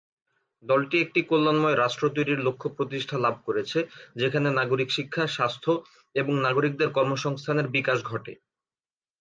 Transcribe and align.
দলটি 0.63 0.95
একটি 1.01 1.19
কল্যাণময় 1.21 1.77
রাষ্ট্র 1.77 2.05
তৈরির 2.09 2.39
লক্ষ্য 2.39 2.67
প্রতিষ্ঠা 2.69 3.17
লাভ 3.17 3.35
করেছে, 3.45 3.79
যেখানে 4.15 4.47
নাগরিক 4.51 4.89
শিক্ষা, 4.91 5.23
স্বাস্থ্য 5.27 5.71
এবং 6.15 6.33
নাগরিকদের 6.41 6.89
কর্মসংস্থানের 6.89 7.67
বিকাশ 7.69 7.99
ঘটে। 8.03 8.33